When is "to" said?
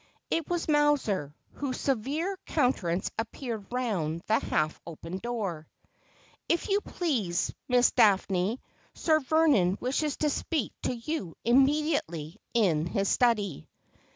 10.17-10.31, 10.81-10.95